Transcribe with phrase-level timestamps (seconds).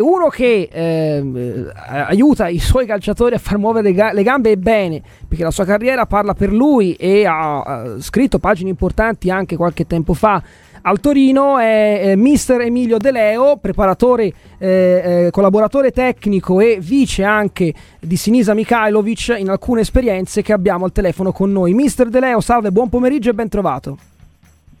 [0.00, 1.72] Uno che eh,
[2.06, 5.64] aiuta i suoi calciatori a far muovere le, ga- le, gambe bene, perché la sua
[5.64, 10.40] carriera parla per lui e ha, ha scritto pagine importanti anche qualche tempo fa
[10.82, 17.24] al Torino è eh, mister Emilio De Leo, preparatore, eh, eh, collaboratore tecnico e vice
[17.24, 21.74] anche di Sinisa Mikhailovic in alcune esperienze che abbiamo al telefono con noi.
[21.74, 23.98] Mister De Leo, salve, buon pomeriggio e ben trovato.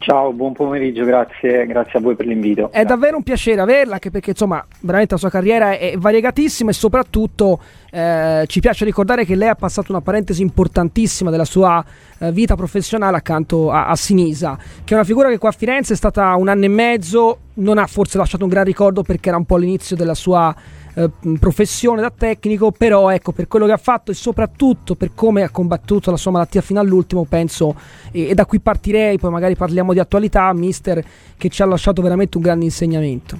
[0.00, 2.66] Ciao, buon pomeriggio, grazie, grazie a voi per l'invito.
[2.66, 2.84] È grazie.
[2.84, 7.60] davvero un piacere averla, anche perché insomma, veramente la sua carriera è variegatissima e soprattutto
[7.90, 11.84] eh, ci piace ricordare che lei ha passato una parentesi importantissima della sua
[12.20, 15.94] eh, vita professionale accanto a, a, Sinisa, che è una figura che qua a Firenze
[15.94, 19.36] è stata un anno e mezzo, non ha forse lasciato un gran ricordo perché era
[19.36, 20.54] un po' l'inizio della sua
[20.98, 25.42] eh, professione da tecnico, però ecco, per quello che ha fatto e soprattutto per come
[25.42, 27.76] ha combattuto la sua malattia fino all'ultimo, penso,
[28.10, 31.04] e, e da qui partirei, poi magari parliamo di attualità, mister,
[31.36, 33.38] che ci ha lasciato veramente un grande insegnamento.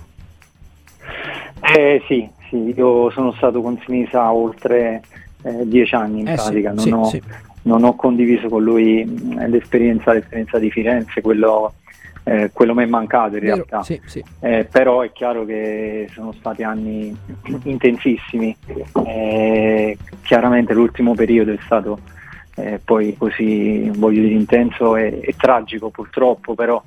[1.61, 5.03] Eh sì, sì, io sono stato con Sinisa oltre
[5.43, 7.23] eh, dieci anni in eh pratica, sì, non, sì, ho, sì.
[7.63, 9.05] non, ho, condiviso con lui
[9.49, 11.75] l'esperienza, l'esperienza di Firenze, quello
[12.29, 14.23] eh, quello mi è mancato in realtà, sì, sì.
[14.41, 17.17] Eh, però è chiaro che sono stati anni
[17.65, 18.55] intensissimi,
[19.07, 21.99] eh, chiaramente l'ultimo periodo è stato
[22.57, 26.83] eh, poi così, voglio dire, intenso e, e tragico purtroppo, però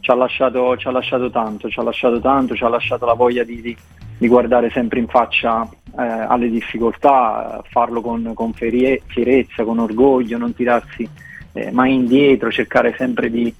[0.00, 3.14] ci ha, lasciato, ci ha, lasciato, tanto, ci ha lasciato tanto, ci ha lasciato la
[3.14, 3.76] voglia di, di,
[4.18, 5.62] di guardare sempre in faccia
[5.96, 11.08] eh, alle difficoltà, farlo con, con ferie, fierezza, con orgoglio, non tirarsi
[11.52, 13.54] eh, mai indietro, cercare sempre di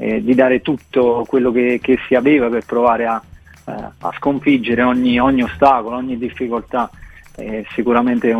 [0.00, 3.20] eh, di dare tutto quello che, che, si aveva per provare a,
[3.66, 6.88] eh, a sconfiggere ogni, ogni, ostacolo, ogni difficoltà.
[7.36, 8.34] Eh, sicuramente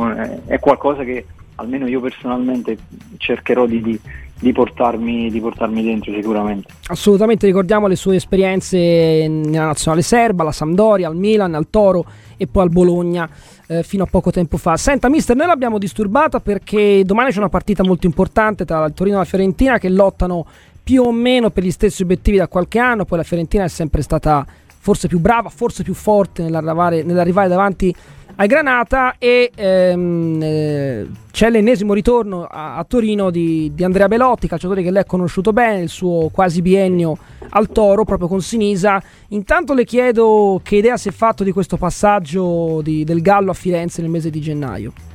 [0.46, 1.24] è qualcosa che
[1.56, 2.76] almeno io personalmente
[3.16, 4.00] cercherò di, di,
[4.38, 6.72] di, portarmi, di, portarmi, dentro sicuramente.
[6.86, 12.04] Assolutamente ricordiamo le sue esperienze nella nazionale serba, alla Sampdoria, al Milan, al Toro
[12.36, 13.28] e poi al Bologna
[13.66, 14.76] eh, fino a poco tempo fa.
[14.76, 19.16] Senta mister, noi l'abbiamo disturbata perché domani c'è una partita molto importante tra il Torino
[19.16, 20.46] e la Fiorentina che lottano
[20.88, 24.00] più o meno per gli stessi obiettivi da qualche anno, poi la Fiorentina è sempre
[24.00, 24.46] stata
[24.78, 27.94] forse più brava, forse più forte nell'arrivare, nell'arrivare davanti
[28.36, 34.48] ai Granata e ehm, eh, c'è l'ennesimo ritorno a, a Torino di, di, Andrea Belotti,
[34.48, 37.18] calciatore che lei ha conosciuto bene, il suo quasi biennio
[37.50, 39.02] al Toro, proprio con Sinisa.
[39.28, 43.54] Intanto le chiedo che idea si è fatto di questo passaggio di, del Gallo a
[43.54, 45.07] Firenze nel mese di gennaio.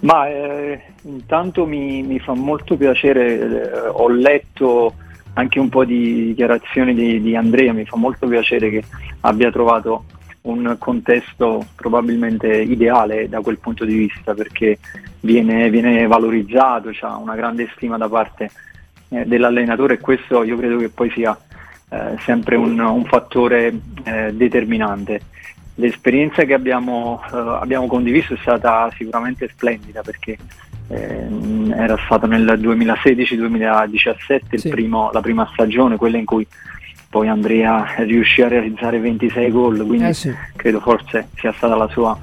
[0.00, 4.94] Ma eh, intanto mi, mi, fa molto piacere, eh, ho letto
[5.34, 8.82] anche un po' di dichiarazioni di, di, Andrea, mi fa molto piacere che
[9.20, 10.04] abbia trovato
[10.42, 14.78] un contesto probabilmente ideale da quel punto di vista perché
[15.20, 18.50] viene, viene valorizzato, ha una grande stima da parte
[19.10, 21.38] eh, dell'allenatore e questo io credo che poi sia
[21.90, 25.20] eh, sempre un, un fattore eh, determinante
[25.80, 30.36] l'esperienza che abbiamo, eh, abbiamo, condiviso è stata sicuramente splendida perché
[30.88, 31.28] eh,
[31.72, 34.88] era stato nel 2016-2017 sì.
[35.12, 36.46] la prima stagione, quella in cui
[37.08, 40.32] poi Andrea riuscì a realizzare 26 gol, quindi eh sì.
[40.54, 42.16] credo forse sia stata la sua,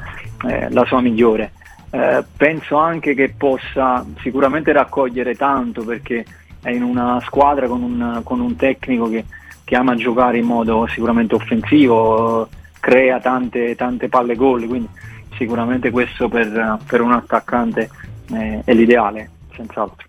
[0.47, 1.51] eh, la sua migliore.
[1.89, 6.25] Eh, penso anche che possa sicuramente raccogliere tanto perché
[6.61, 9.25] è in una squadra con un, con un tecnico che,
[9.63, 12.47] che ama giocare in modo sicuramente offensivo,
[12.87, 14.87] crea tante, tante palle gol, quindi
[15.35, 17.89] sicuramente questo per, per un attaccante
[18.31, 20.07] eh, è l'ideale, senz'altro.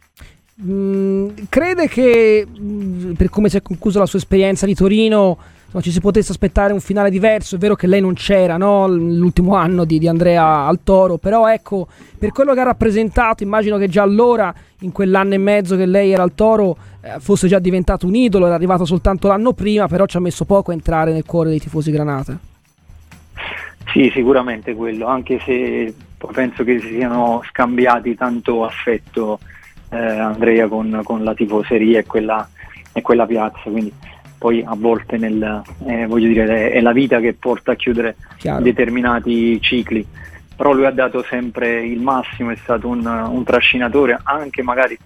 [0.63, 5.83] Mm, crede che mm, per come si è conclusa la sua esperienza di Torino insomma,
[5.83, 7.57] ci si potesse aspettare un finale diverso?
[7.57, 8.87] È vero che lei non c'era no?
[8.87, 13.77] l'ultimo anno di, di, Andrea al Toro, però ecco, per quello che ha rappresentato, immagino
[13.77, 17.59] che già allora, in quell'anno e mezzo che lei era al Toro, eh, fosse già
[17.59, 21.13] diventato un idolo, era arrivato soltanto l'anno prima, però ci ha messo poco a entrare
[21.13, 22.48] nel cuore dei tifosi Granata.
[23.93, 25.95] Sì, sicuramente quello, anche se
[26.33, 29.39] penso che si siano scambiati tanto affetto
[29.91, 32.49] eh, Andrea con, con, la tifoseria e quella,
[32.93, 33.93] e quella, piazza, quindi
[34.37, 38.63] poi a volte nel, eh, dire, è la vita che porta a chiudere Chiaro.
[38.63, 40.07] determinati cicli,
[40.55, 44.99] però lui ha dato sempre il massimo, è stato un, un trascinatore anche magari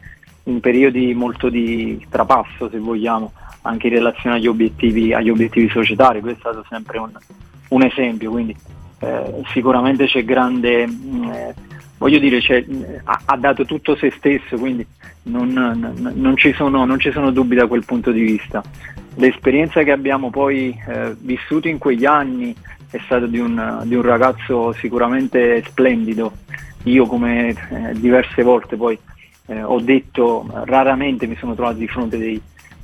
[0.45, 3.33] in periodi molto di trapasso se vogliamo,
[3.63, 7.13] anche in relazione agli obiettivi, agli obiettivi societari, questo è stato sempre un,
[7.73, 8.57] un esempio, quindi
[9.01, 11.55] eh, sicuramente c'è grande, mm, eh,
[11.99, 12.41] voglio dire,
[13.05, 14.87] ha, ha, dato tutto se stesso, quindi
[15.25, 18.63] non, non, non, ci sono, non, ci sono, dubbi da quel punto di vista.
[19.17, 22.55] L'esperienza che abbiamo poi eh, vissuto in quegli anni
[22.91, 26.33] è stata di un, di un ragazzo sicuramente splendido.
[26.85, 28.99] Io come eh, diverse volte poi
[29.47, 32.41] eh, ho detto, raramente mi sono trovato di fronte dei,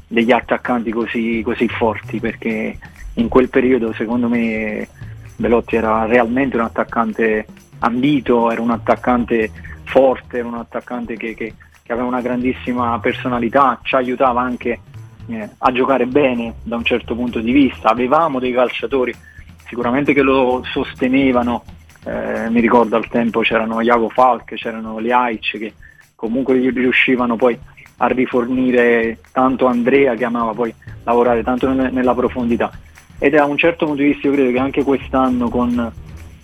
[0.07, 2.77] degli attaccanti così, così forti perché
[3.19, 4.89] in quel periodo secondo me
[5.37, 7.47] Belotti era realmente un attaccante
[7.81, 9.51] ambito, era un attaccante
[9.85, 14.81] forte, era un attaccante che, che, che aveva una grandissima personalità, ci aiutava anche
[15.29, 17.89] eh, a giocare bene da un certo punto di vista.
[17.89, 19.15] Avevamo dei calciatori
[19.69, 21.63] sicuramente che lo sostenevano,
[22.05, 25.75] eh, mi ricordo al tempo c'erano Iago Falk, c'erano Liaic che
[26.17, 27.57] comunque riuscivano poi
[27.99, 30.75] a rifornire tanto Andrea che amava poi
[31.05, 32.71] lavorare tanto nella profondità
[33.19, 35.93] ed a un certo punto di vista io credo che anche quest'anno con,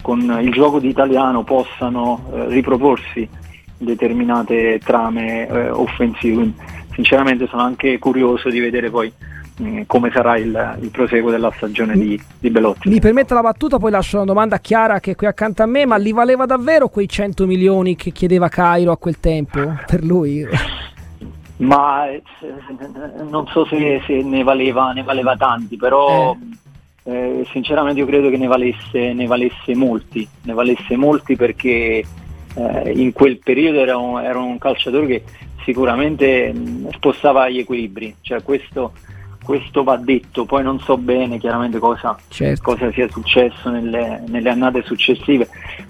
[0.03, 3.29] con il gioco di italiano possano eh, riproporsi
[3.77, 6.35] determinate trame eh, offensive.
[6.35, 6.55] Quindi,
[6.95, 9.13] sinceramente sono anche curioso di vedere poi
[9.59, 12.89] mh, come sarà il, il, proseguo della stagione di, di Belotti.
[12.89, 15.85] Mi permette la battuta, poi lascio una domanda chiara che è qui accanto a me,
[15.87, 20.47] ma li valeva davvero quei 100 milioni che chiedeva Cairo a quel tempo per lui?
[21.57, 22.23] Ma eh,
[23.29, 26.57] non so se, se ne, valeva, ne, valeva, tanti, però eh.
[27.07, 32.03] Eh, sinceramente io credo che ne valesse, ne valesse molti, ne valesse molti perché
[32.55, 35.23] eh, in quel periodo era un, era un, calciatore che
[35.65, 38.93] sicuramente mh, spostava gli equilibri, cioè questo,
[39.43, 42.63] questo, va detto, poi non so bene chiaramente cosa, certo.
[42.63, 45.47] cosa sia successo nelle, nelle, annate successive,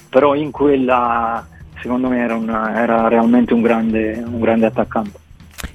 [0.08, 1.46] però in quella
[1.80, 5.22] secondo me era, un, era realmente un grande, un grande attaccante.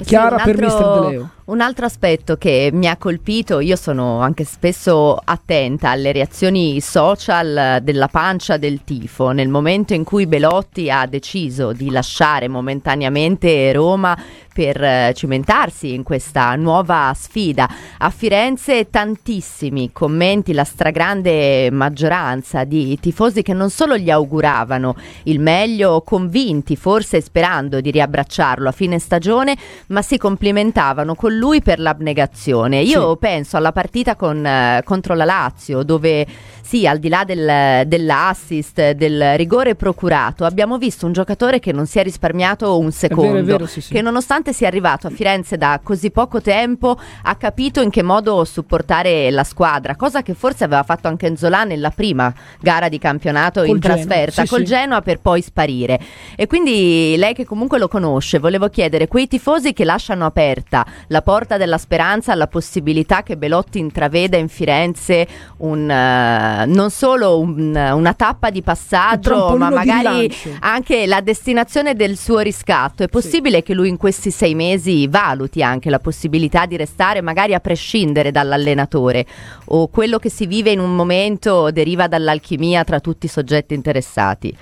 [0.03, 1.29] Chiara sì, per Mister De Leo.
[1.45, 7.79] Un altro aspetto che mi ha colpito, io sono anche spesso attenta alle reazioni social
[7.81, 9.31] della pancia del tifo.
[9.31, 14.15] Nel momento in cui Belotti ha deciso di lasciare momentaneamente Roma
[14.59, 17.69] per eh, cimentarsi in questa nuova sfida.
[17.99, 25.39] A Firenze tantissimi commenti, la stragrande maggioranza di tifosi che non solo gli auguravano il
[25.39, 29.55] meglio, convinti, forse sperando di riabbracciarlo a fine stagione,
[29.87, 32.81] ma si complimentavano con lui per l'abnegazione.
[32.81, 33.17] Io sì.
[33.17, 36.27] penso alla partita con, eh, contro la Lazio, dove
[36.69, 41.87] sì, al di là del, dell'assist, del rigore procurato, abbiamo visto un giocatore che non
[41.87, 43.91] si è risparmiato un secondo, è vero, è vero, sì, sì.
[43.91, 48.43] che nonostante sia arrivato a Firenze da così poco tempo, ha capito in che modo
[48.43, 52.31] supportare la squadra, cosa che forse aveva fatto anche Enzola nella prima
[52.61, 55.99] gara di campionato col in trasferta Genoa, col Genoa per poi sparire.
[56.35, 61.23] E quindi lei che comunque lo conosce, volevo chiedere, quei tifosi che lasciano aperta la
[61.23, 65.27] porta della speranza alla possibilità che Belotti intraveda in Firenze
[65.57, 72.17] un, uh, non solo un, una tappa di passaggio, ma magari anche la destinazione del
[72.17, 73.03] suo riscatto.
[73.03, 73.63] È possibile sì.
[73.63, 78.31] che lui in questi sei mesi valuti anche la possibilità di restare, magari a prescindere
[78.31, 79.25] dall'allenatore,
[79.65, 84.55] o quello che si vive in un momento deriva dall'alchimia tra tutti i soggetti interessati?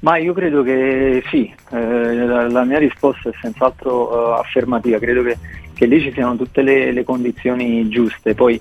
[0.00, 5.22] Ma io credo che sì, eh, la, la, mia risposta è senz'altro uh, affermativa, credo
[5.22, 5.38] che,
[5.72, 8.60] che, lì ci siano tutte le, le, condizioni giuste, poi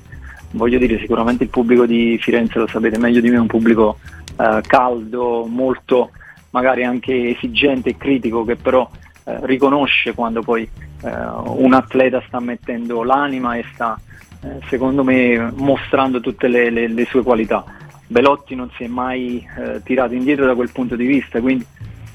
[0.56, 4.00] voglio dire sicuramente il pubblico di Firenze lo sapete meglio di me, è un pubblico
[4.38, 6.12] uh, caldo, molto
[6.52, 8.90] magari anche esigente e critico che però
[9.24, 10.68] uh, riconosce quando poi
[11.06, 14.00] un atleta sta mettendo l'anima e sta
[14.68, 17.64] secondo me mostrando tutte le, le, le sue qualità.
[18.08, 21.66] Belotti non si è mai eh, tirato indietro da quel punto di vista, quindi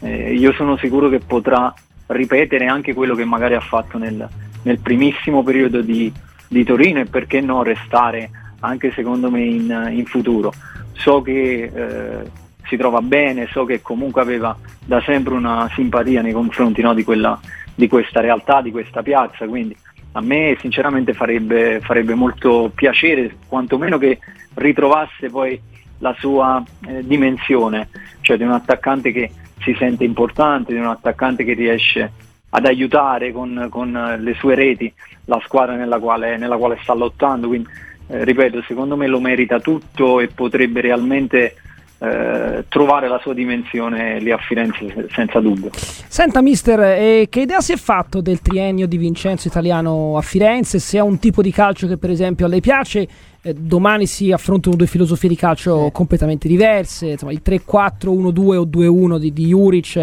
[0.00, 1.72] eh, io sono sicuro che potrà
[2.06, 4.28] ripetere anche quello che magari ha fatto nel,
[4.62, 6.12] nel primissimo periodo di,
[6.50, 8.30] di, Torino e perché no restare
[8.60, 10.52] anche secondo me in, in futuro.
[10.92, 12.30] So che eh,
[12.66, 17.04] si trova bene, so che comunque aveva da sempre una simpatia nei confronti no, di,
[17.04, 17.38] quella,
[17.74, 19.76] di questa realtà, di questa piazza, quindi
[20.12, 24.18] a me sinceramente farebbe, farebbe molto piacere, quantomeno che
[24.54, 25.60] ritrovasse poi
[25.98, 27.88] la sua eh, dimensione,
[28.20, 29.30] cioè di un attaccante che
[29.60, 32.12] si sente importante, di un attaccante che riesce
[32.50, 34.92] ad aiutare con, con le sue reti
[35.26, 37.48] la squadra nella quale, nella quale sta lottando.
[37.48, 37.68] Quindi,
[38.08, 41.54] eh, ripeto, secondo me lo merita tutto e potrebbe realmente
[42.02, 45.68] eh, trovare la sua dimensione lì a Firenze senza dubbio.
[45.74, 50.78] Senta mister, eh, che idea si è fatto del triennio di Vincenzo Italiano a Firenze?
[50.78, 53.06] Se è un tipo di calcio che per esempio a lei piace,
[53.42, 59.18] eh, domani si affrontano due filosofie di calcio completamente diverse, insomma, il 3-4-1-2 o 2-1
[59.18, 59.96] di, di Juric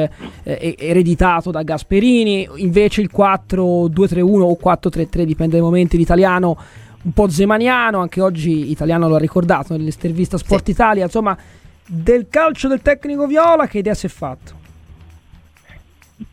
[0.44, 6.58] eh, ereditato da Gasperini, invece il 4-2-3-1 o 4-3-3 dipende dai momenti l'italiano
[7.04, 10.72] un po' zemaniano, anche oggi italiano l'ha ricordato nell'intervista Sport sì.
[10.72, 11.38] Italia, insomma
[11.88, 14.56] del calcio del tecnico Viola, che idea si è fatto?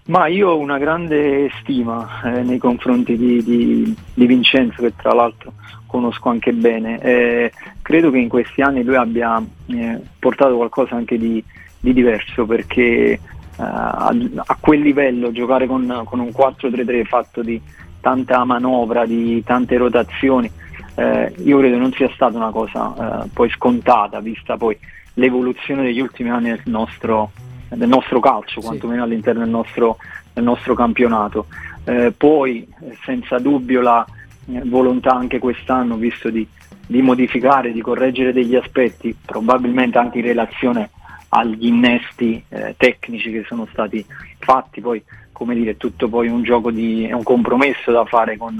[0.06, 5.14] Ma io ho una grande stima eh, nei confronti di, di, di, Vincenzo, che tra
[5.14, 5.52] l'altro
[5.86, 7.00] conosco anche bene.
[7.00, 11.42] Eh, credo che in questi anni lui abbia eh, portato qualcosa anche di,
[11.80, 13.18] di diverso, perché eh,
[13.56, 14.14] a,
[14.46, 17.60] a, quel livello giocare con, con un 4-3-3 fatto di
[18.00, 20.50] tanta manovra, di tante rotazioni,
[20.96, 24.78] eh, io credo non sia stata una cosa eh, poi scontata, vista poi
[25.14, 27.32] l'evoluzione degli ultimi anni del nostro,
[27.68, 28.66] del nostro calcio, sì.
[28.66, 29.98] quantomeno all'interno del nostro,
[30.32, 31.46] del nostro campionato.
[31.84, 32.66] Eh, poi
[33.04, 34.04] senza dubbio la
[34.46, 36.46] eh, volontà anche quest'anno, visto di,
[36.86, 40.90] di modificare, di correggere degli aspetti, probabilmente anche in relazione
[41.28, 44.04] agli innesti eh, tecnici che sono stati
[44.38, 45.02] fatti, poi
[45.32, 48.56] come dire, tutto poi un gioco di, è un compromesso da fare con,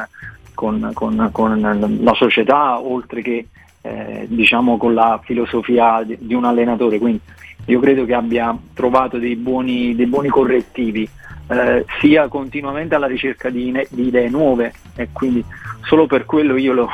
[0.54, 3.46] con, con, con la società, oltre che
[3.86, 6.98] eh, diciamo con la filosofia di, di, un allenatore.
[6.98, 7.20] Quindi
[7.66, 11.06] io credo che abbia trovato dei buoni, dei buoni correttivi,
[11.48, 15.44] eh, sia continuamente alla ricerca di, di, idee nuove e quindi
[15.82, 16.88] solo per quello io lo,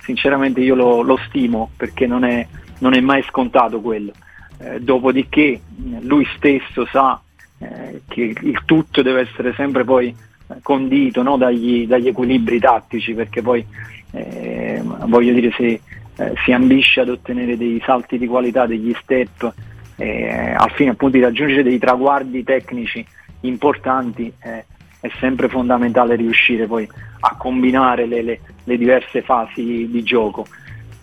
[0.00, 2.46] sinceramente io lo, lo stimo perché non è,
[2.78, 4.12] non è, mai scontato quello.
[4.56, 5.60] Eh, dopodiché
[6.00, 7.20] lui stesso sa
[7.58, 10.16] eh, che il tutto deve essere sempre poi
[10.62, 13.64] condito no, dagli, dagli, equilibri tattici perché poi
[14.12, 15.80] eh, voglio dire se
[16.16, 19.52] eh, si ambisce ad ottenere dei salti di qualità, degli step
[19.96, 23.04] eh, al fine appunto di raggiungere dei traguardi tecnici
[23.40, 24.64] importanti eh,
[25.00, 26.88] è sempre fondamentale riuscire poi
[27.20, 30.46] a combinare le, le, le diverse fasi di gioco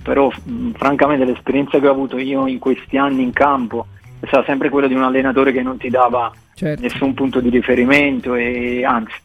[0.01, 3.88] però mh, francamente l'esperienza che ho avuto io in questi anni in campo
[4.20, 6.82] è stata sempre quella di un allenatore che non ti dava certo.
[6.82, 9.16] nessun punto di riferimento e anzi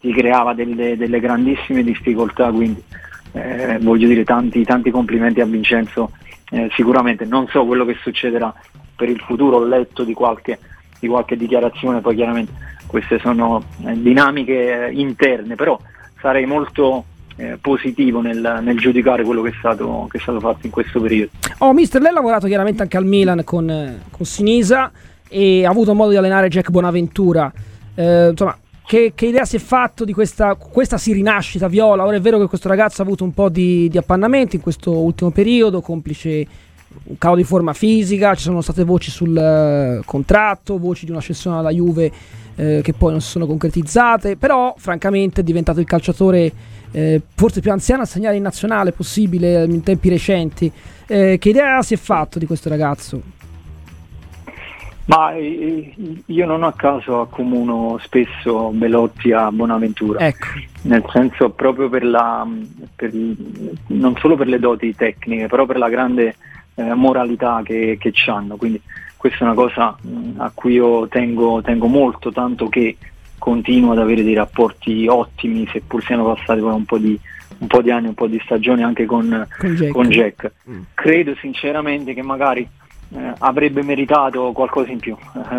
[0.00, 2.82] ti creava delle, delle grandissime difficoltà, quindi
[3.32, 6.12] eh, voglio dire tanti, tanti, complimenti a Vincenzo,
[6.50, 8.52] eh, sicuramente non so quello che succederà
[8.96, 10.58] per il futuro, ho letto di qualche,
[10.98, 12.52] di qualche dichiarazione, poi chiaramente
[12.86, 15.78] queste sono eh, dinamiche eh, interne, però
[16.20, 17.04] sarei molto
[17.36, 21.00] eh, positivo nel, nel, giudicare quello che è, stato, che è, stato, fatto in questo
[21.00, 21.30] periodo.
[21.58, 24.90] Oh, mister, lei ha lavorato chiaramente anche al Milan con, con Sinisa
[25.28, 27.50] e ha avuto modo di allenare Jack Bonaventura.
[27.94, 28.56] Eh, insomma,
[28.90, 32.04] che, che, idea si è fatto di questa, questa si rinascita viola?
[32.04, 34.90] Ora è vero che questo ragazzo ha avuto un po' di, di appannamenti in questo
[34.90, 36.44] ultimo periodo, complice
[37.04, 41.20] un calo di forma fisica, ci sono state voci sul uh, contratto, voci di una
[41.20, 42.10] cessione alla Juve
[42.56, 46.52] eh, che poi non si sono concretizzate, però francamente è diventato il calciatore
[46.90, 50.68] eh, forse più anziano a segnare in nazionale possibile in tempi recenti.
[51.06, 53.38] Eh, che idea si è fatto di questo ragazzo?
[55.10, 55.92] Ma eh,
[56.24, 60.46] io non a caso accomuno spesso Belotti a Bonaventura, ecco.
[60.82, 62.46] nel senso proprio per la,
[62.94, 63.10] per,
[63.88, 66.36] non solo per le doti tecniche, però per la grande
[66.76, 68.54] eh, moralità che, che hanno.
[68.54, 68.80] Quindi
[69.16, 72.96] questa è una cosa mh, a cui io tengo, tengo, molto, tanto che
[73.36, 77.18] continuo ad avere dei rapporti ottimi, seppur siano passati poi un po' di,
[77.58, 79.90] un po' di anni, un po' di stagioni anche con, con Jack.
[79.90, 80.52] Con Jack.
[80.70, 80.80] Mm.
[80.94, 82.68] Credo sinceramente che magari
[83.12, 85.16] eh, avrebbe meritato qualcosa in più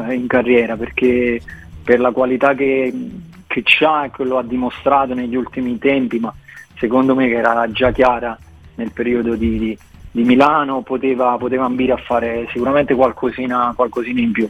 [0.08, 1.42] eh, in carriera perché
[1.84, 2.94] per la qualità che,
[3.48, 6.34] che ha e che ha dimostrato negli ultimi tempi, ma
[6.78, 8.38] secondo me che era già chiara
[8.76, 9.78] nel periodo di, di,
[10.12, 14.50] di Milano, poteva, poteva, ambire a fare sicuramente qualcosina, qualcosina in più.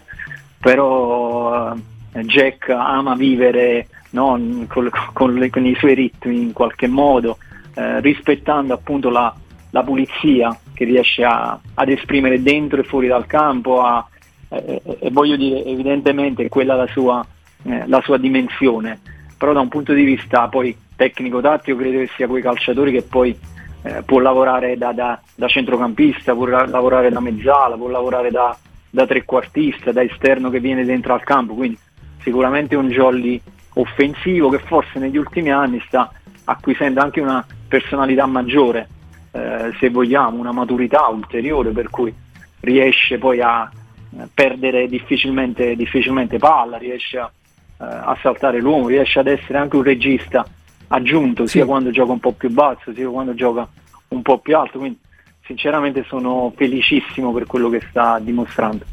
[0.59, 1.73] Però
[2.13, 7.37] eh, Jack ama vivere no, con, con, le, con, i suoi ritmi in qualche modo,
[7.73, 9.33] eh, rispettando appunto la,
[9.71, 14.03] la pulizia che riesce a, ad esprimere dentro e fuori dal campo a,
[14.49, 17.23] eh, e voglio dire evidentemente quella la sua,
[17.63, 18.99] eh, la sua dimensione.
[19.37, 23.37] Però da un punto di vista poi tecnico-tattico credo che sia quei calciatori che poi
[23.83, 28.57] eh, può lavorare da, da, da, centrocampista, può lavorare da mezzala, può lavorare da,
[28.89, 31.77] da trequartista, da esterno che viene dentro al campo, quindi
[32.23, 33.39] sicuramente un jolly
[33.73, 36.11] offensivo che forse negli ultimi anni sta
[36.45, 38.87] acquisendo anche una personalità maggiore
[39.31, 42.13] eh, se vogliamo, una maturità ulteriore per cui
[42.61, 47.31] riesce poi a eh, perdere difficilmente, difficilmente palla, riesce a,
[47.79, 50.45] eh, a, saltare l'uomo, riesce ad essere anche un regista
[50.87, 51.57] aggiunto sì.
[51.57, 53.67] sia quando gioca un po' più basso sia quando gioca
[54.09, 54.79] un po' più alto.
[54.79, 54.99] Quindi
[55.45, 58.85] sinceramente sono felicissimo per quello che sta dimostrando.